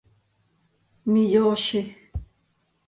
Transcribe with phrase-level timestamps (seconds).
[1.11, 1.81] miyoozi.